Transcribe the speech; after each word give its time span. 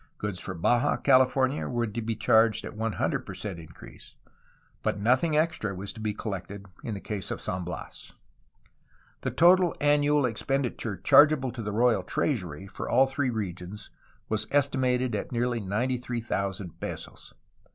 Goods 0.17 0.39
for 0.39 0.55
Baja 0.55 0.97
California 0.97 1.67
were 1.67 1.85
to 1.85 2.01
be 2.01 2.15
charged 2.15 2.65
at 2.65 2.73
100 2.75 3.23
per 3.23 3.35
cent 3.35 3.59
increase, 3.59 4.15
but 4.81 4.99
nothing 4.99 5.37
extra 5.37 5.75
was 5.75 5.93
to 5.93 5.99
be 5.99 6.11
collected 6.11 6.65
in 6.83 6.95
the 6.95 6.99
case 6.99 7.29
of 7.29 7.39
San 7.39 7.63
Bias. 7.63 8.11
The 9.21 9.29
total 9.29 9.75
annual 9.79 10.25
expenditure 10.25 10.97
chargeable 10.97 11.51
to 11.51 11.61
the 11.61 11.71
royal 11.71 12.01
treasury 12.01 12.65
for 12.65 12.89
all 12.89 13.05
three 13.05 13.29
regions 13.29 13.91
was 14.27 14.47
estimated 14.49 15.13
at 15.13 15.31
nearly 15.31 15.59
93,000 15.59 16.79
pesos. 16.79 17.35